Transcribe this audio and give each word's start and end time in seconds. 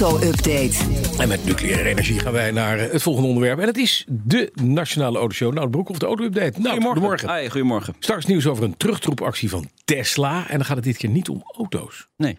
Auto-update. 0.00 0.76
En 1.18 1.28
met 1.28 1.44
nucleaire 1.44 1.88
energie 1.88 2.18
gaan 2.18 2.32
wij 2.32 2.50
naar 2.50 2.78
het 2.78 3.02
volgende 3.02 3.28
onderwerp. 3.28 3.58
En 3.58 3.66
het 3.66 3.76
is 3.76 4.04
de 4.08 4.52
Nationale 4.54 5.18
Autoshow. 5.18 5.52
Nou, 5.52 5.64
de 5.64 5.70
broek 5.70 5.88
of 5.88 5.98
de 5.98 6.06
auto-update. 6.06 6.60
Nou, 6.60 6.82
goedemorgen. 6.82 7.36
Hi, 7.36 7.48
goedemorgen. 7.48 7.94
Straks 7.98 8.26
nieuws 8.26 8.46
over 8.46 8.64
een 8.64 8.76
terugtroepactie 8.76 9.50
van 9.50 9.70
Tesla. 9.84 10.48
En 10.48 10.56
dan 10.56 10.64
gaat 10.64 10.76
het 10.76 10.84
dit 10.84 10.96
keer 10.96 11.10
niet 11.10 11.28
om 11.28 11.42
auto's. 11.56 12.08
Nee. 12.16 12.38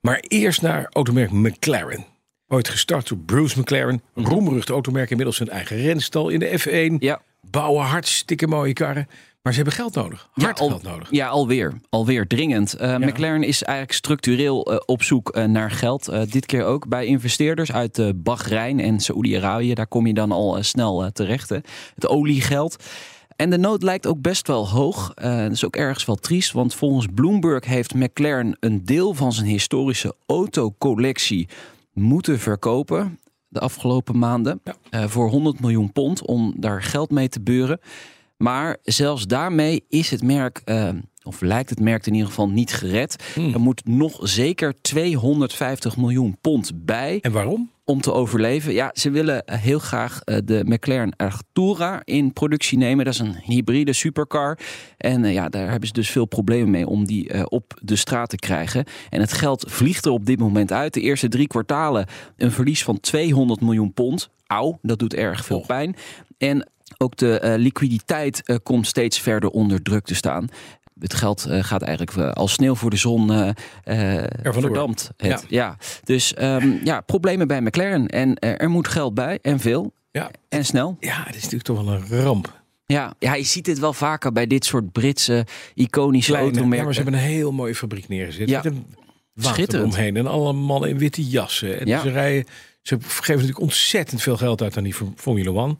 Maar 0.00 0.18
eerst 0.20 0.62
naar 0.62 0.86
automerk 0.90 1.30
McLaren. 1.30 2.06
Ooit 2.48 2.68
gestart 2.68 3.08
door 3.08 3.18
Bruce 3.18 3.60
McLaren. 3.60 4.02
Een 4.14 4.24
roemrucht 4.24 4.68
automerk, 4.68 5.10
inmiddels 5.10 5.40
een 5.40 5.48
eigen 5.48 5.76
renstal 5.76 6.28
in 6.28 6.38
de 6.38 6.60
F1. 6.60 6.98
Ja. 6.98 7.20
Bouwen 7.50 7.84
hartstikke 7.84 8.46
mooie 8.46 8.72
karren. 8.72 9.08
Maar 9.48 9.56
ze 9.56 9.62
hebben 9.62 9.84
geld 9.84 9.94
nodig. 10.04 10.28
Hard 10.32 10.58
ja, 10.58 10.64
al, 10.64 10.70
geld 10.70 10.82
nodig. 10.82 11.10
Ja, 11.10 11.28
alweer. 11.28 11.80
Alweer 11.88 12.26
dringend. 12.26 12.80
Uh, 12.80 12.96
McLaren 12.96 13.42
is 13.42 13.62
eigenlijk 13.62 13.98
structureel 13.98 14.72
uh, 14.72 14.78
op 14.86 15.02
zoek 15.02 15.36
uh, 15.36 15.44
naar 15.44 15.70
geld. 15.70 16.12
dit 16.30 16.46
keer 16.46 16.64
ook 16.64 16.88
bij 16.88 17.06
investeerders 17.06 17.72
uit 17.72 18.22
Bahrein 18.22 18.80
en 18.80 19.00
Saoedi-Arabië. 19.00 19.74
Daar 19.74 19.86
kom 19.86 20.06
je 20.06 20.14
dan 20.14 20.32
al 20.32 20.62
snel 20.62 21.10
terecht. 21.12 21.48
Hè. 21.48 21.58
Het 21.94 22.08
oliegeld. 22.08 22.84
En 23.36 23.50
de 23.50 23.58
nood 23.58 23.82
lijkt 23.82 24.06
ook 24.06 24.20
best 24.20 24.46
wel 24.46 24.68
hoog. 24.68 25.14
dat 25.14 25.52
is 25.52 25.64
ook 25.64 25.76
ergens 25.76 26.04
wel 26.04 26.16
triest. 26.16 26.52
Want 26.52 26.74
volgens 26.74 27.06
Bloomberg 27.14 27.64
heeft 27.64 27.94
McLaren 27.94 28.56
een 28.60 28.84
deel 28.84 29.14
van 29.14 29.32
zijn 29.32 29.46
historische 29.46 30.14
autocollectie 30.26 31.48
moeten 31.92 32.38
verkopen. 32.38 33.18
De 33.48 33.60
afgelopen 33.60 34.18
maanden. 34.18 34.60
Ja. 34.90 35.08
voor 35.08 35.28
100 35.28 35.60
miljoen 35.60 35.92
pond. 35.92 36.26
Om 36.26 36.54
daar 36.56 36.82
geld 36.82 37.10
mee 37.10 37.28
te 37.28 37.40
beuren. 37.40 37.80
Maar 38.38 38.76
zelfs 38.82 39.26
daarmee 39.26 39.84
is 39.88 40.10
het 40.10 40.22
merk, 40.22 40.62
uh, 40.64 40.88
of 41.22 41.40
lijkt 41.40 41.70
het 41.70 41.80
merk 41.80 42.06
in 42.06 42.12
ieder 42.12 42.28
geval 42.28 42.48
niet 42.48 42.72
gered. 42.72 43.24
Hmm. 43.34 43.52
Er 43.52 43.60
moet 43.60 43.86
nog 43.86 44.18
zeker 44.22 44.74
250 44.80 45.96
miljoen 45.96 46.36
pond 46.40 46.70
bij. 46.74 47.18
En 47.20 47.32
waarom? 47.32 47.70
Om 47.84 48.00
te 48.00 48.12
overleven. 48.12 48.72
Ja, 48.72 48.90
ze 48.94 49.10
willen 49.10 49.42
heel 49.46 49.78
graag 49.78 50.20
uh, 50.24 50.36
de 50.44 50.62
McLaren 50.66 51.16
Artura 51.16 52.00
in 52.04 52.32
productie 52.32 52.78
nemen. 52.78 53.04
Dat 53.04 53.14
is 53.14 53.20
een 53.20 53.36
hybride 53.42 53.92
supercar. 53.92 54.58
En 54.96 55.24
uh, 55.24 55.32
ja, 55.32 55.48
daar 55.48 55.70
hebben 55.70 55.88
ze 55.88 55.94
dus 55.94 56.10
veel 56.10 56.26
problemen 56.26 56.70
mee 56.70 56.86
om 56.86 57.06
die 57.06 57.50
op 57.50 57.78
de 57.82 57.96
straat 57.96 58.28
te 58.28 58.36
krijgen. 58.36 58.84
En 59.10 59.20
het 59.20 59.32
geld 59.32 59.64
vliegt 59.68 60.04
er 60.04 60.10
op 60.12 60.26
dit 60.26 60.38
moment 60.38 60.72
uit. 60.72 60.94
De 60.94 61.00
eerste 61.00 61.28
drie 61.28 61.46
kwartalen 61.46 62.06
een 62.36 62.52
verlies 62.52 62.84
van 62.84 63.00
200 63.00 63.60
miljoen 63.60 63.92
pond. 63.92 64.30
Auw, 64.46 64.78
dat 64.82 64.98
doet 64.98 65.14
erg 65.14 65.44
veel 65.44 65.58
Oh. 65.58 65.66
pijn. 65.66 65.96
En 66.38 66.68
ook 66.96 67.16
de 67.16 67.40
uh, 67.44 67.54
liquiditeit 67.56 68.42
uh, 68.44 68.56
komt 68.62 68.86
steeds 68.86 69.20
verder 69.20 69.50
onder 69.50 69.82
druk 69.82 70.04
te 70.04 70.14
staan. 70.14 70.48
Het 70.98 71.14
geld 71.14 71.46
uh, 71.48 71.64
gaat 71.64 71.82
eigenlijk 71.82 72.18
als 72.36 72.52
sneeuw 72.52 72.74
voor 72.74 72.90
de 72.90 72.96
zon 72.96 73.54
verdampt. 74.42 75.10
Het. 75.16 75.28
Ja. 75.28 75.40
ja. 75.48 75.76
Dus 76.04 76.34
um, 76.40 76.80
ja, 76.84 77.00
problemen 77.00 77.48
bij 77.48 77.60
McLaren. 77.60 78.06
En 78.06 78.38
er 78.38 78.70
moet 78.70 78.88
geld 78.88 79.14
bij 79.14 79.38
en 79.42 79.60
veel. 79.60 79.92
Ja. 80.10 80.30
En 80.48 80.64
snel. 80.64 80.96
Ja, 81.00 81.22
het 81.24 81.34
is 81.34 81.42
natuurlijk 81.42 81.62
toch 81.62 81.84
wel 81.84 81.94
een 81.94 82.22
ramp. 82.22 82.62
Ja, 82.86 83.14
ja, 83.18 83.34
je 83.34 83.44
ziet 83.44 83.64
dit 83.64 83.78
wel 83.78 83.92
vaker 83.92 84.32
bij 84.32 84.46
dit 84.46 84.64
soort 84.64 84.92
Britse 84.92 85.46
iconische 85.74 86.30
Kleine, 86.30 86.50
automerken. 86.50 86.78
Ja, 86.78 86.84
maar 86.84 86.94
ze 86.94 87.02
hebben 87.02 87.20
een 87.20 87.26
heel 87.26 87.52
mooie 87.52 87.74
fabriek 87.74 88.08
neergezet. 88.08 88.48
Ja. 88.48 88.60
Met 88.64 88.72
een 88.72 88.86
Schitterend. 89.36 89.92
omheen 89.92 90.16
en 90.16 90.26
alle 90.26 90.52
mannen 90.52 90.90
in 90.90 90.98
witte 90.98 91.24
jassen. 91.28 91.80
En 91.80 91.86
Ja. 91.86 92.00
ze 92.00 92.10
rijden, 92.10 92.44
ze 92.82 92.96
geven 93.00 93.34
natuurlijk 93.34 93.60
ontzettend 93.60 94.22
veel 94.22 94.36
geld 94.36 94.62
uit 94.62 94.76
aan 94.76 94.82
die 94.82 94.94
Formule 95.16 95.52
One. 95.52 95.76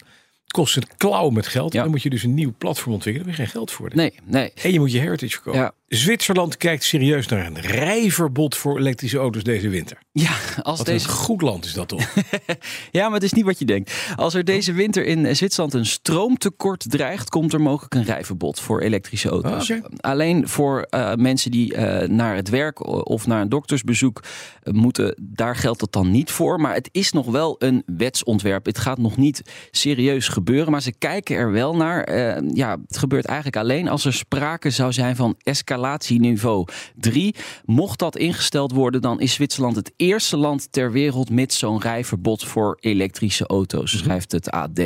Kost 0.48 0.76
een 0.76 0.86
klauw 0.96 1.30
met 1.30 1.46
geld. 1.46 1.72
Ja. 1.72 1.78
En 1.78 1.84
dan 1.84 1.92
moet 1.92 2.02
je 2.02 2.10
dus 2.10 2.22
een 2.22 2.34
nieuw 2.34 2.54
platform 2.58 2.92
ontwikkelen. 2.92 3.28
Daar 3.28 3.36
heb 3.36 3.46
je 3.46 3.52
geen 3.52 3.60
geld 3.60 3.76
voor. 3.76 3.90
Nee, 3.94 4.14
nee. 4.24 4.52
En 4.62 4.72
je 4.72 4.78
moet 4.78 4.92
je 4.92 4.98
heritage 4.98 5.32
verkopen. 5.32 5.60
Ja. 5.60 5.72
Zwitserland 5.88 6.56
kijkt 6.56 6.84
serieus 6.84 7.26
naar 7.26 7.46
een 7.46 7.60
rijverbod 7.60 8.56
voor 8.56 8.78
elektrische 8.78 9.18
auto's 9.18 9.42
deze 9.42 9.68
winter. 9.68 9.98
Ja, 10.12 10.32
als 10.62 10.78
Wat 10.78 10.86
deze 10.86 11.08
een 11.08 11.14
goed 11.14 11.42
land 11.42 11.64
is 11.64 11.72
dat 11.72 11.88
toch? 11.88 12.08
Ja, 12.90 13.04
maar 13.04 13.14
het 13.14 13.22
is 13.22 13.32
niet 13.32 13.44
wat 13.44 13.58
je 13.58 13.64
denkt. 13.64 14.12
Als 14.16 14.34
er 14.34 14.44
deze 14.44 14.72
winter 14.72 15.04
in 15.04 15.36
Zwitserland 15.36 15.74
een 15.74 15.86
stroomtekort 15.86 16.90
dreigt, 16.90 17.28
komt 17.28 17.52
er 17.52 17.60
mogelijk 17.60 17.94
een 17.94 18.04
rijverbod 18.04 18.60
voor 18.60 18.80
elektrische 18.80 19.28
auto's. 19.28 19.70
Ah. 19.70 19.78
Alleen 19.96 20.48
voor 20.48 20.86
uh, 20.90 21.14
mensen 21.14 21.50
die 21.50 21.74
uh, 21.74 22.00
naar 22.02 22.34
het 22.34 22.48
werk 22.48 22.86
of 23.08 23.26
naar 23.26 23.40
een 23.40 23.48
doktersbezoek 23.48 24.22
uh, 24.64 24.74
moeten, 24.74 25.14
daar 25.20 25.56
geldt 25.56 25.80
dat 25.80 25.92
dan 25.92 26.10
niet 26.10 26.30
voor. 26.30 26.60
Maar 26.60 26.74
het 26.74 26.88
is 26.92 27.12
nog 27.12 27.26
wel 27.26 27.56
een 27.58 27.82
wetsontwerp. 27.86 28.66
Het 28.66 28.78
gaat 28.78 28.98
nog 28.98 29.16
niet 29.16 29.42
serieus 29.70 30.28
gebeuren, 30.28 30.72
maar 30.72 30.82
ze 30.82 30.92
kijken 30.98 31.36
er 31.36 31.52
wel 31.52 31.76
naar. 31.76 32.04
Eh, 32.04 32.42
ja, 32.54 32.76
het 32.86 32.98
gebeurt 32.98 33.24
eigenlijk 33.24 33.56
alleen 33.56 33.88
als 33.88 34.04
er 34.04 34.12
sprake 34.12 34.70
zou 34.70 34.92
zijn 34.92 35.16
van 35.16 35.36
escalatieniveau 35.78 36.66
3. 36.94 37.34
Mocht 37.64 37.98
dat 37.98 38.16
ingesteld 38.16 38.72
worden, 38.72 39.02
dan 39.02 39.20
is 39.20 39.32
Zwitserland 39.32 39.76
het 39.76 39.92
eerste 39.96 40.36
land 40.36 40.72
ter 40.72 40.92
wereld 40.92 41.30
met 41.30 41.52
zo'n 41.52 41.80
rijverbod 41.80 42.44
voor 42.44 42.76
elektrische 42.80 43.46
auto's, 43.46 43.98
schrijft 43.98 44.32
het 44.32 44.50
AD. 44.50 44.80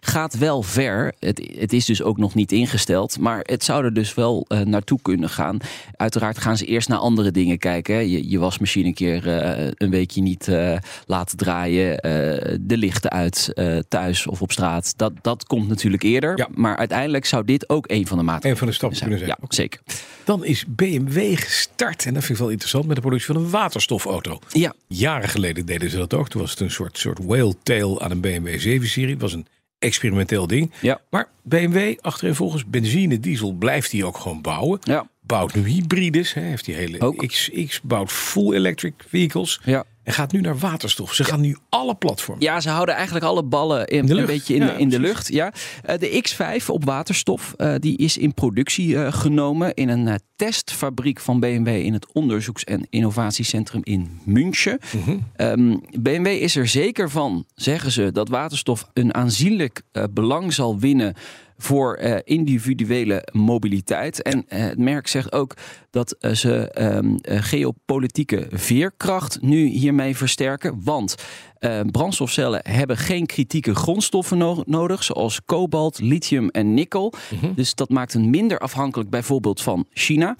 Gaat 0.00 0.38
wel 0.38 0.62
ver. 0.62 1.14
Het, 1.18 1.50
het, 1.58 1.72
is 1.72 1.84
dus 1.84 2.02
ook 2.02 2.18
nog 2.18 2.34
niet 2.34 2.52
ingesteld, 2.52 3.18
maar 3.18 3.40
het 3.42 3.64
zou 3.64 3.84
er 3.84 3.94
dus 3.94 4.14
wel 4.14 4.44
uh, 4.48 4.60
naartoe 4.60 4.98
kunnen 5.02 5.28
gaan. 5.28 5.58
Uiteraard 5.96 6.38
gaan 6.38 6.56
ze 6.56 6.64
eerst 6.64 6.88
naar 6.88 6.98
andere 6.98 7.30
dingen 7.30 7.58
kijken. 7.58 7.94
Hè. 7.94 8.00
Je, 8.00 8.30
je 8.30 8.38
wasmachine 8.38 8.86
een 8.86 8.94
keer 8.94 9.26
uh, 9.26 9.70
een 9.74 9.90
weekje 9.90 10.22
niet 10.22 10.46
uh, 10.46 10.76
laten 11.06 11.36
draaien, 11.36 11.96
de 12.60 12.76
lichten 12.76 13.10
uit 13.10 13.52
thuis 13.88 14.26
of 14.26 14.42
op 14.42 14.52
straat. 14.52 14.92
Dat, 14.96 15.12
dat 15.20 15.44
komt 15.44 15.68
natuurlijk 15.68 16.02
eerder. 16.02 16.38
Ja. 16.38 16.48
Maar 16.54 16.76
uiteindelijk 16.76 17.24
zou 17.24 17.44
dit 17.44 17.68
ook 17.68 17.90
een 17.90 18.06
van 18.06 18.18
de 18.18 18.24
maatregelen 18.24 18.52
Een 18.52 18.58
van 18.58 18.66
de 18.66 18.74
stappen 18.74 18.98
kunnen 18.98 19.18
zijn. 19.18 19.30
Ja, 19.30 19.46
zeker. 19.48 19.80
Dan 20.28 20.44
is 20.44 20.64
BMW 20.66 21.36
gestart, 21.36 22.06
en 22.06 22.14
dat 22.14 22.22
vind 22.22 22.32
ik 22.32 22.44
wel 22.44 22.52
interessant, 22.52 22.86
met 22.86 22.94
de 22.94 23.00
productie 23.00 23.34
van 23.34 23.42
een 23.42 23.50
waterstofauto. 23.50 24.38
Ja. 24.48 24.74
Jaren 24.86 25.28
geleden 25.28 25.66
deden 25.66 25.90
ze 25.90 25.96
dat 25.96 26.14
ook. 26.14 26.28
Toen 26.28 26.40
was 26.40 26.50
het 26.50 26.60
een 26.60 26.70
soort, 26.70 26.98
soort 26.98 27.18
whale 27.24 27.54
tail 27.62 28.02
aan 28.02 28.10
een 28.10 28.20
BMW 28.20 28.48
7-serie. 28.48 29.10
Het 29.10 29.20
was 29.20 29.32
een 29.32 29.46
experimenteel 29.78 30.46
ding. 30.46 30.72
Ja. 30.80 31.00
Maar 31.10 31.28
BMW, 31.42 31.96
achterin 32.00 32.34
volgens 32.34 32.66
benzine, 32.66 33.20
diesel, 33.20 33.52
blijft 33.52 33.92
hij 33.92 34.02
ook 34.02 34.18
gewoon 34.18 34.40
bouwen. 34.42 34.78
Ja. 34.82 35.08
Bouwt 35.20 35.54
nu 35.54 35.68
hybrides. 35.68 36.34
Hè, 36.34 36.40
heeft 36.40 36.64
die 36.64 36.74
hele 36.74 37.00
Ook. 37.00 37.26
XX, 37.26 37.80
bouwt 37.82 38.12
full 38.12 38.54
electric 38.54 38.94
vehicles. 39.08 39.60
Ja. 39.64 39.84
En 40.08 40.14
gaat 40.14 40.32
nu 40.32 40.40
naar 40.40 40.58
waterstof. 40.58 41.14
Ze 41.14 41.24
gaan 41.24 41.40
nu 41.40 41.56
alle 41.68 41.94
platforms. 41.94 42.44
Ja, 42.44 42.60
ze 42.60 42.68
houden 42.68 42.94
eigenlijk 42.94 43.24
alle 43.24 43.42
ballen 43.42 43.86
in, 43.86 44.06
de 44.06 44.14
een 44.14 44.26
beetje 44.26 44.54
in, 44.54 44.62
Ja, 44.62 44.72
in 44.72 44.88
de 44.88 45.00
lucht. 45.00 45.28
Ja. 45.28 45.52
Uh, 45.88 45.98
de 45.98 46.24
X5 46.28 46.66
op 46.66 46.84
waterstof 46.84 47.54
uh, 47.58 47.74
die 47.78 47.96
is 47.96 48.16
in 48.16 48.34
productie 48.34 48.88
uh, 48.88 49.12
genomen 49.12 49.74
in 49.74 49.88
een 49.88 50.20
testfabriek 50.36 51.20
van 51.20 51.40
BMW 51.40 51.68
in 51.68 51.92
het 51.92 52.12
onderzoeks- 52.12 52.64
en 52.64 52.86
innovatiecentrum 52.90 53.80
in 53.84 54.20
München. 54.24 54.78
Mm 54.92 55.02
-hmm. 55.02 55.26
um, 55.36 55.80
BMW 56.00 56.26
is 56.26 56.56
er 56.56 56.68
zeker 56.68 57.10
van, 57.10 57.44
zeggen 57.54 57.92
ze, 57.92 58.12
dat 58.12 58.28
waterstof 58.28 58.88
een 58.92 59.14
aanzienlijk 59.14 59.82
belang 60.10 60.52
zal 60.52 60.78
winnen 60.78 61.14
voor 61.60 61.98
uh, 62.00 62.16
individuele 62.24 63.28
mobiliteit. 63.32 64.22
En 64.22 64.38
uh, 64.38 64.58
het 64.58 64.78
merk 64.78 65.06
zegt 65.06 65.32
ook 65.32 65.54
dat 65.90 66.16
uh, 66.20 66.32
ze 66.32 66.70
um, 66.96 67.16
geopolitieke 67.22 68.46
veerkracht 68.50 69.42
nu 69.42 69.66
hiermee 69.66 70.16
versterken. 70.16 70.80
Want 70.84 71.14
brandstofcellen 71.90 72.60
hebben 72.62 72.96
geen 72.96 73.26
kritieke 73.26 73.74
grondstoffen 73.74 74.38
no 74.38 74.62
nodig, 74.66 75.04
zoals 75.04 75.40
kobalt, 75.44 76.00
lithium 76.00 76.48
en 76.48 76.74
nikkel. 76.74 77.12
Mhm. 77.12 77.34
Mm 77.34 77.40
-hmm. 77.40 77.54
Dus 77.54 77.74
dat 77.74 77.88
maakt 77.88 78.12
hen 78.12 78.30
minder 78.30 78.58
afhankelijk 78.58 79.10
bijvoorbeeld 79.10 79.62
van 79.62 79.86
China. 79.92 80.36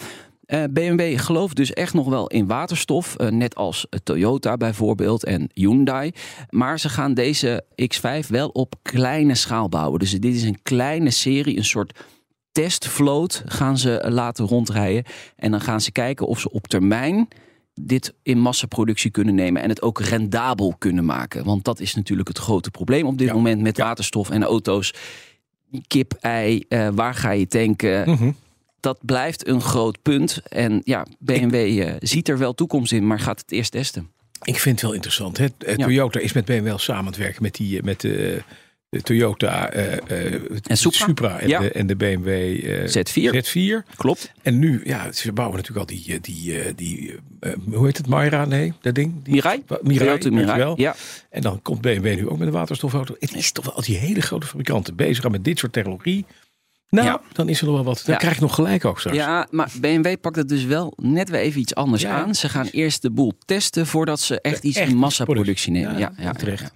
Uh, 0.55 0.65
BMW 0.71 1.19
gelooft 1.19 1.57
dus 1.57 1.73
echt 1.73 1.95
nog 1.95 2.09
wel 2.09 2.27
in 2.27 2.47
waterstof, 2.47 3.15
uh, 3.21 3.29
net 3.29 3.55
als 3.55 3.87
Toyota 4.03 4.57
bijvoorbeeld 4.57 5.25
en 5.25 5.49
Hyundai. 5.55 6.13
Maar 6.51 6.79
ze 6.81 6.89
gaan 6.89 7.15
deze 7.15 7.65
X5 7.95 8.27
wel 8.29 8.49
op 8.49 8.75
kleine 8.83 9.35
schaal 9.35 9.69
bouwen. 9.69 9.99
Dus 9.99 10.11
dit 10.11 10.35
is 10.35 10.43
een 10.43 10.59
kleine 10.63 11.11
serie, 11.11 11.57
een 11.57 11.65
soort 11.65 11.99
testvloot 12.53 13.43
gaan 13.47 13.79
ze 13.79 14.05
laten 14.09 14.47
rondrijden. 14.47 15.05
En 15.37 15.51
dan 15.51 15.61
gaan 15.61 15.81
ze 15.81 15.93
kijken 15.93 16.27
of 16.27 16.41
ze 16.41 16.51
op 16.51 16.67
termijn 16.67 17.29
dit 17.81 18.15
in 18.23 18.39
massaproductie 18.39 19.11
kunnen 19.11 19.35
nemen 19.35 19.63
en 19.63 19.69
het 19.69 19.83
ook 19.83 20.01
rendabel 20.01 20.75
kunnen 20.79 21.05
maken. 21.05 21.45
Want 21.45 21.65
dat 21.65 21.81
is 21.81 21.95
natuurlijk 21.95 22.29
het 22.29 22.39
grote 22.39 22.71
probleem 22.71 23.07
op 23.07 23.19
dit 23.19 23.29
Ja. 23.29 23.35
moment 23.35 23.61
met 23.63 23.77
Ja. 23.77 23.85
waterstof 23.85 24.31
en 24.31 24.43
auto's. 24.43 24.95
Kip, 25.87 26.13
ei, 26.21 26.65
uh, 26.69 26.89
waar 26.95 27.15
ga 27.15 27.31
je 27.31 27.47
tanken? 27.47 28.11
Mhm. 28.11 28.31
Dat 28.81 28.99
blijft 29.01 29.47
een 29.47 29.61
groot 29.61 30.03
punt. 30.03 30.41
En 30.49 30.81
ja, 30.85 31.07
BMW 31.19 31.55
uh, 31.55 31.93
ziet 32.01 32.29
er 32.29 32.39
wel 32.39 32.55
toekomst 32.55 32.93
in, 32.93 33.07
maar 33.07 33.21
gaat 33.21 33.41
het 33.41 33.53
eerst 33.53 33.71
testen. 33.73 34.11
Ik 34.43 34.59
vind 34.59 34.75
het 34.75 34.85
wel 34.85 34.95
interessant. 34.95 35.39
Hè? 35.39 35.49
Toyota 35.77 36.19
is 36.21 36.33
met 36.33 36.45
BMW 36.45 36.79
samen 36.79 37.01
aan 37.01 37.07
het 37.07 37.17
werken 37.17 37.43
met, 37.43 37.55
die, 37.55 37.83
met 37.83 38.01
de 38.01 38.43
de 38.91 39.03
Toyota 39.03 39.71
eh, 39.71 39.93
eh, 40.33 40.41
En 40.67 40.77
Supra. 40.77 41.41
en, 41.41 41.49
Ja. 41.49 41.61
de, 41.61 41.73
en 41.73 41.87
de 41.87 41.97
BMW 41.97 42.29
eh, 42.29 42.85
Z4. 42.87 43.45
Z4. 43.45 43.95
Klopt. 43.97 44.33
En 44.43 44.59
nu, 44.59 44.81
ja, 44.85 45.13
ze 45.13 45.33
bouwen 45.33 45.57
natuurlijk 45.57 45.91
al 45.91 45.97
die, 45.97 46.13
eh, 46.15 46.19
die, 46.23 46.61
eh, 46.61 46.73
die 46.77 47.15
eh, 47.41 47.53
hoe 47.73 47.87
heet 47.87 47.97
het, 47.97 48.07
Mayra? 48.07 48.45
Nee, 48.45 48.73
dat 48.81 48.95
ding? 48.95 49.15
Die, 49.23 49.33
Mirai? 49.35 49.63
Mirai, 49.83 50.19
Toyota 50.19 50.31
Mirai, 50.31 50.73
ja. 50.77 50.95
En 51.31 51.43
dan 51.43 51.63
komt 51.63 51.81
BMW 51.81 52.17
nu 52.17 52.29
ook 52.29 52.39
met 52.39 52.47
een 52.47 52.53
waterstofauto. 52.55 53.17
Het 53.19 53.35
is 53.35 53.53
toch 53.53 53.65
wel 53.65 53.75
al 53.75 53.83
die 53.83 53.97
hele 53.97 54.21
grote 54.21 54.47
fabrikanten 54.47 54.97
bezig 54.97 55.29
met 55.29 55.45
dit 55.45 55.59
soort 55.59 55.73
technologie. 55.73 56.25
Nou, 56.91 57.07
Ja. 57.07 57.21
dan 57.33 57.49
is 57.49 57.61
er 57.61 57.67
nog 57.67 57.75
wel 57.75 57.85
wat. 57.85 58.03
Dan 58.05 58.15
Ja. 58.15 58.21
krijg 58.21 58.35
je 58.35 58.41
nog 58.41 58.55
gelijk 58.55 58.85
ook 58.85 58.99
straks. 58.99 59.17
Ja, 59.17 59.47
maar 59.51 59.71
BMW 59.81 60.15
pakt 60.21 60.37
het 60.37 60.49
dus 60.49 60.65
wel 60.65 60.93
net 60.97 61.29
weer 61.31 61.41
even 61.41 61.61
iets 61.61 61.75
anders 61.75 62.03
Ja. 62.03 62.11
aan. 62.23 62.35
Ze 62.35 62.49
gaan 62.49 62.67
eerst 62.67 63.03
de 63.03 63.11
boel 63.11 63.33
testen 63.45 63.87
voordat 63.87 64.21
ze 64.21 64.41
echt 64.41 64.63
iets 64.65 64.77
Echt 64.79 64.91
in 64.91 64.97
massaproductie 64.97 65.73
productie. 65.73 65.99
nemen. 65.99 66.15
Ja, 66.19 66.25
Ja, 66.25 66.33
terecht. 66.33 66.73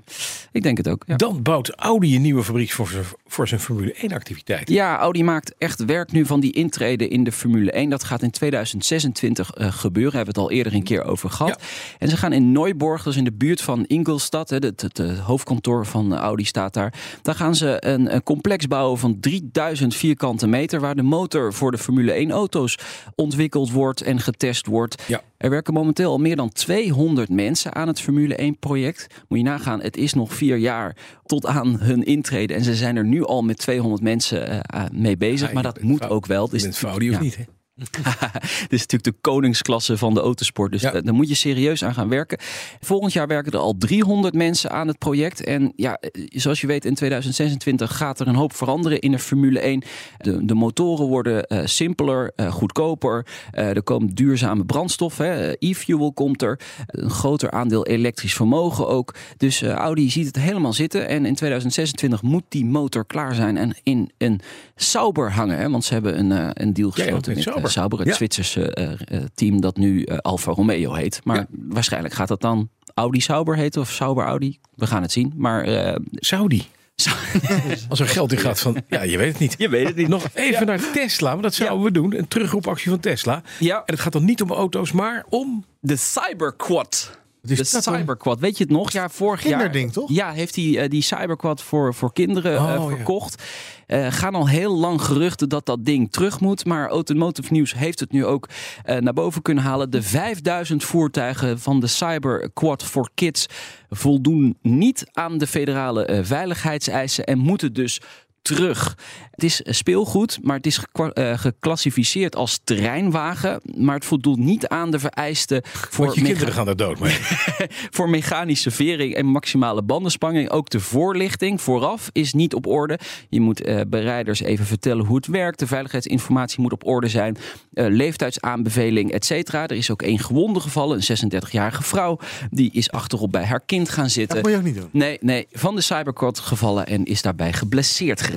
Ik 0.53 0.63
denk 0.63 0.77
het 0.77 0.89
ook. 0.89 1.19
Dan 1.19 1.43
bouwt 1.43 1.71
Audi 1.75 2.17
een 2.17 2.23
nieuwe 2.23 2.43
fabriek 2.45 2.71
voor 2.71 2.89
zijn, 2.89 3.05
voor 3.27 3.49
zijn 3.49 3.61
Formule 3.61 3.93
1 4.03 4.13
activiteit. 4.13 4.69
Ja, 4.69 4.99
Audi 4.99 5.25
maakt 5.25 5.55
echt 5.59 5.85
werk 5.85 6.13
nu 6.13 6.27
van 6.27 6.41
die 6.41 6.53
intrede 6.53 7.09
in 7.09 7.25
de 7.25 7.33
Formule 7.33 7.71
1. 7.73 7.91
Dat 7.91 8.05
gaat 8.05 8.23
in 8.23 8.31
2026 8.31 9.51
eh, 9.51 9.73
gebeuren. 9.73 10.17
Hebben 10.17 10.35
we 10.35 10.41
het 10.41 10.51
al 10.51 10.57
eerder 10.57 10.75
een 10.75 10.83
keer 10.83 11.05
over 11.05 11.31
gehad. 11.31 11.63
En 11.99 12.09
ze 12.09 12.17
gaan 12.17 12.33
in 12.33 12.53
Neuburg, 12.53 13.03
dat 13.03 13.13
is 13.13 13.19
in 13.19 13.25
de 13.25 13.33
buurt 13.33 13.61
van 13.63 13.85
Ingolstadt. 13.87 14.51
hè, 14.51 14.57
Het, 14.57 14.99
hoofdkantoor 15.25 15.87
van 15.87 16.15
Audi 16.17 16.45
staat 16.45 16.75
daar. 16.75 16.95
Daar 17.23 17.35
gaan 17.35 17.55
ze 17.55 17.77
een, 17.87 18.15
een 18.15 18.23
complex 18.23 18.67
bouwen 18.69 18.99
van 18.99 19.21
3000 19.21 19.95
vierkante 20.03 20.47
meter. 20.47 20.81
Waar 20.81 20.95
de 20.95 21.03
motor 21.03 21.53
voor 21.53 21.71
de 21.71 21.79
Formule 21.79 22.13
1 22.13 22.31
auto's 22.31 22.79
ontwikkeld 23.15 23.71
wordt 23.71 24.03
en 24.03 24.21
getest 24.21 24.67
wordt. 24.67 25.03
Ja. 25.07 25.23
Er 25.37 25.51
werken 25.51 25.75
momenteel 25.75 26.11
al 26.11 26.19
meer 26.19 26.37
dan 26.37 26.53
200 26.53 27.29
mensen 27.29 27.75
aan 27.75 27.89
het 27.89 28.01
Formule 28.01 28.35
1 28.35 28.59
project. 28.59 29.07
Moet 29.29 29.39
je 29.39 29.45
nagaan, 29.45 29.81
het 29.81 29.97
is 29.97 30.15
nog 30.15 30.35
vier 30.35 30.57
jaar 30.57 30.97
tot 31.25 31.47
aan 31.47 31.81
hun 31.81 32.05
intrede. 32.05 32.55
En 32.55 32.65
ze 32.65 32.75
zijn 32.75 32.97
er 32.97 33.05
nu 33.05 33.25
al 33.25 33.43
met 33.43 33.59
200 33.59 34.03
mensen 34.03 34.49
eh, 34.49 34.85
eh, 34.85 34.91
mee 34.93 35.17
bezig. 35.17 35.49
Ja, 35.49 35.55
maar 35.55 35.63
dat 35.63 35.83
moet 35.83 36.09
ook 36.09 36.27
wel. 36.27 36.49
Je 36.53 36.63
bent 36.63 36.83
Audi 36.83 37.09
of 37.09 37.15
ja. 37.15 37.23
niet, 37.23 37.37
hè? 37.37 37.43
Dit 38.69 38.73
is 38.73 38.81
natuurlijk 38.81 39.05
de 39.05 39.15
koningsklasse 39.21 39.97
van 39.99 40.15
de 40.15 40.21
autosport. 40.21 40.73
Dus 40.73 40.83
Ja. 40.83 40.93
eh, 40.93 41.03
daar 41.05 41.15
moet 41.15 41.29
je 41.29 41.35
serieus 41.35 41.85
aan 41.85 41.95
gaan 41.95 42.09
werken. 42.09 42.39
Volgend 42.81 43.13
jaar 43.13 43.27
werken 43.27 43.53
er 43.53 43.59
al 43.59 43.75
300 43.79 44.35
mensen 44.35 44.71
aan 44.71 44.89
het 44.89 44.99
project. 44.99 45.45
En 45.45 45.73
ja, 45.77 45.97
eh, 45.97 46.27
zoals 46.29 46.61
je 46.61 46.67
weet, 46.67 46.85
in 46.85 46.95
2026 46.95 47.97
gaat 47.97 48.21
er 48.21 48.29
een 48.29 48.35
hoop 48.35 48.55
veranderen 48.55 49.01
in 49.01 49.11
de 49.11 49.19
Formule 49.19 49.61
1. 49.61 49.83
De, 50.19 50.45
de 50.45 50.55
motoren 50.55 51.07
worden 51.07 51.47
eh, 51.47 51.61
simpeler, 51.65 52.33
goedkoper. 52.51 53.27
Er 53.51 53.83
komen 53.83 54.15
duurzame 54.15 54.65
brandstof. 54.65 55.19
E-fuel 55.59 56.13
komt 56.13 56.43
er. 56.43 56.61
Een 56.87 57.11
groter 57.11 57.51
aandeel 57.51 57.87
elektrisch 57.87 58.35
vermogen 58.35 58.89
ook. 58.89 59.15
Dus 59.37 59.63
Audi 59.63 60.11
ziet 60.11 60.27
het 60.27 60.37
helemaal 60.37 60.73
zitten. 60.73 61.09
En 61.09 61.27
in 61.27 61.35
2026 61.35 62.23
moet 62.23 62.45
die 62.49 62.65
motor 62.65 63.07
klaar 63.07 63.35
zijn 63.35 63.57
en 63.57 63.75
in 63.83 64.11
een 64.19 64.41
Sauber 64.77 65.33
hangen. 65.33 65.59
Hè? 65.59 65.71
Want 65.71 65.85
ze 65.85 65.93
hebben 65.93 66.19
een, 66.19 66.51
een 66.63 66.73
deal 66.73 66.91
ja, 66.95 67.03
gesloten 67.03 67.35
met 67.35 67.35
met, 67.35 67.43
Sauber. 67.55 67.71
Sauber, 67.73 67.99
het 67.99 68.09
Ja. 68.09 68.15
Zwitserse 68.15 68.75
eh, 68.75 68.93
eh, 68.93 69.25
team 69.35 69.61
dat 69.61 69.77
nu 69.77 70.03
eh, 70.03 70.17
Alfa 70.19 70.53
Romeo 70.53 70.93
heet. 70.95 71.21
Maar 71.25 71.37
Ja. 71.37 71.47
waarschijnlijk 71.51 72.15
gaat 72.15 72.29
dat 72.29 72.41
dan 72.41 72.69
Audi 72.95 73.21
Sauber 73.21 73.57
heten 73.57 73.81
of 73.81 73.91
Sauber 73.91 74.25
Audi. 74.25 74.59
We 74.75 74.87
gaan 74.87 75.03
het 75.03 75.13
zien. 75.13 75.33
Maar 75.37 75.97
Saudi. 76.13 76.67
Als 77.89 78.01
er 78.01 78.09
geld 78.09 78.33
in 78.33 78.39
gaat 78.39 78.61
van, 78.61 78.77
ja, 78.89 79.03
je 79.03 79.17
weet 79.19 79.29
het 79.33 79.39
niet. 79.39 79.55
je 79.65 79.69
weet 79.69 79.87
het 79.87 79.97
niet. 79.97 80.09
Nog 80.09 80.27
even 80.35 80.67
naar 80.67 80.91
Tesla, 80.93 81.31
want 81.31 81.43
dat 81.43 81.55
zouden 81.55 81.85
we 81.85 81.93
doen. 81.93 82.19
Een 82.19 82.29
terugroepactie 82.29 82.91
van 82.91 83.01
Tesla. 83.01 83.43
Ja, 83.59 83.77
En 83.77 83.83
het 83.95 84.01
gaat 84.01 84.13
dan 84.13 84.25
niet 84.25 84.43
om 84.43 84.51
auto's, 84.53 84.93
maar 84.93 85.25
om... 85.29 85.65
de 85.81 85.97
Cyberquad. 85.97 87.19
Is 87.51 87.57
de 87.57 87.75
dat 87.77 87.85
dan? 87.85 87.95
Cyberquad. 87.95 88.41
Weet 88.41 88.59
je 88.59 88.65
het 88.65 88.73
nog? 88.73 88.93
Ja, 88.93 89.09
vorig 89.09 89.43
jaar. 89.43 89.51
Kinderding, 89.53 89.93
toch? 89.93 90.11
Ja, 90.11 90.33
heeft 90.33 90.57
hij 90.57 90.79
eh, 90.79 90.89
die 90.89 91.03
Cyberquad 91.03 91.63
voor, 91.63 91.95
voor 91.95 92.13
kinderen 92.13 92.57
eh, 92.57 92.83
Oh, 92.83 92.91
ja. 92.91 92.97
verkocht. 92.97 93.43
Eh, 93.87 94.07
gaan 94.11 94.35
al 94.35 94.49
heel 94.49 94.77
lang 94.77 95.03
geruchten 95.03 95.49
dat 95.49 95.67
dat 95.67 95.85
ding 95.85 96.13
terug 96.13 96.41
moet. 96.41 96.65
Maar 96.65 96.89
Automotive 96.89 97.53
News 97.53 97.75
heeft 97.75 98.01
het 98.01 98.13
nu 98.13 98.25
ook 98.25 98.49
eh, 98.85 98.97
naar 98.97 99.13
boven 99.13 99.43
kunnen 99.43 99.65
halen. 99.65 99.91
De 99.91 100.03
5000 100.03 100.85
voertuigen 100.85 101.61
van 101.61 101.81
de 101.81 101.87
Cyberquad 101.87 102.83
for 102.83 103.11
Kids 103.15 103.47
voldoen 103.91 104.59
niet 104.63 105.05
aan 105.13 105.39
de 105.39 105.47
federale 105.47 106.05
eh, 106.05 106.19
veiligheidseisen. 106.23 107.25
En 107.25 107.39
moeten 107.39 107.73
dus 107.73 108.01
terug. 108.43 108.97
Het 109.31 109.45
is 109.45 109.61
speelgoed, 109.65 110.39
maar 110.43 110.57
het 110.57 110.67
is 110.67 110.81
eh, 110.93 111.39
geclassificeerd 111.39 112.37
als 112.37 112.61
terreinwagen. 112.65 113.61
Maar 113.77 113.95
het 113.95 114.05
voldoet 114.05 114.39
niet 114.39 114.69
aan 114.69 114.91
de 114.91 114.99
vereisten 114.99 115.63
voor 115.65 116.05
Want 116.05 116.17
je 116.19 116.25
kinderen 116.25 116.53
gaan 116.53 116.69
er 116.69 116.77
dood 116.77 116.99
mee. 116.99 117.17
voor 117.97 118.11
mechanische 118.11 118.71
vering 118.71 119.15
en 119.15 119.27
maximale 119.27 119.83
bandenspanning. 119.83 120.51
Ook 120.51 120.71
de 120.71 120.81
voorlichting 120.81 121.61
vooraf 121.61 122.11
is 122.13 122.33
niet 122.33 122.55
op 122.55 122.67
orde. 122.67 122.99
Je 123.29 123.41
moet 123.41 123.63
eh, 123.63 123.81
bereiders 123.87 124.41
even 124.41 124.67
vertellen 124.67 125.05
hoe 125.05 125.17
het 125.17 125.27
werkt. 125.27 125.59
De 125.59 125.67
veiligheidsinformatie 125.67 126.61
moet 126.61 126.73
op 126.73 126.87
orde 126.87 127.09
zijn. 127.09 127.37
Eh, 127.73 127.87
leeftijdsaanbeveling, 127.89 129.13
et 129.13 129.25
cetera. 129.25 129.63
Er 129.63 129.77
is 129.77 129.91
ook 129.91 130.03
één 130.03 130.19
gewonde 130.19 130.61
gevallen, 130.61 131.01
een 131.09 131.33
36-jarige 131.33 131.83
vrouw. 131.83 132.19
Die 132.51 132.71
is 132.73 132.91
achterop 132.91 133.33
bij 133.33 133.45
haar 133.45 133.63
kind 133.67 133.89
gaan 133.89 134.11
zitten. 134.11 134.35
Dat 134.35 134.45
moet 134.45 134.53
je 134.53 134.59
ook 134.59 134.65
niet 134.65 134.77
doen. 134.77 134.89
Nee, 134.93 135.19
nee, 135.21 135.47
van 135.53 135.75
de 135.75 135.81
cyberquad 135.81 136.39
gevallen 136.39 136.87
en 136.87 137.05
is 137.05 137.23
daarbij 137.23 137.53
geblesseerd 137.53 138.21
geraakt. 138.21 138.32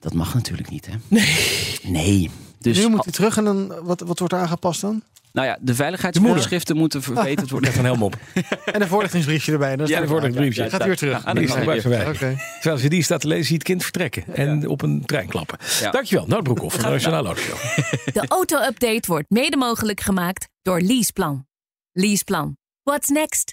Dat 0.00 0.12
mag 0.12 0.34
natuurlijk 0.34 0.70
niet, 0.70 0.86
hè? 0.86 0.92
Nee. 1.08 1.78
Nee. 1.82 2.30
Dus, 2.58 2.78
nu 2.78 2.88
moet 2.88 3.04
hij 3.04 3.12
terug 3.12 3.36
en 3.36 3.44
dan, 3.44 3.74
wat, 3.82 4.00
wat 4.00 4.18
wordt 4.18 4.34
er 4.34 4.40
aangepast 4.40 4.80
dan? 4.80 5.02
nou 5.32 5.46
ja, 5.46 5.58
de 5.60 5.74
veiligheidsvoorschriften 5.74 6.76
moeten 6.76 7.02
verbeterd 7.02 7.50
worden. 7.50 7.68
Gaat 7.72 7.78
een 7.78 7.84
helm 7.84 8.02
op. 8.02 8.16
En 8.64 8.82
een 8.82 8.88
voorlichtingsbriefje 8.88 9.52
erbij. 9.52 9.76
Dan 9.76 9.86
Ja, 9.86 9.92
staat 9.92 9.96
een 9.96 10.02
het 10.02 10.10
voorlichtingsbriefje. 10.10 10.70
Gaat 10.70 10.84
weer 10.84 10.96
terug. 10.96 11.24
Ja, 11.24 11.32
Die 11.32 11.42
is. 11.42 12.42
Terwijl 12.60 12.78
ze 12.78 12.88
die 12.88 13.02
staat 13.02 13.20
te 13.20 13.26
lezen, 13.26 13.44
zie 13.44 13.52
je 13.52 13.58
het 13.58 13.68
kind 13.68 13.82
vertrekken. 13.82 14.24
En 14.34 14.68
op 14.68 14.82
een 14.82 15.02
trein 15.06 15.28
klappen. 15.28 15.58
Ja. 15.80 15.90
Dankjewel, 15.90 16.26
Nout 16.26 16.42
Broekhoff 16.42 16.74
van 16.74 16.84
de 16.84 16.90
Nationale 16.90 17.26
Autoshow. 17.26 17.56
De 18.22 18.24
auto-update 18.28 19.02
wordt 19.06 19.30
mede 19.30 19.56
mogelijk 19.56 20.00
gemaakt 20.00 20.48
door 20.62 20.80
Leaseplan. 20.80 21.46
Leaseplan. 21.92 22.56
What's 22.82 23.08
next? 23.08 23.52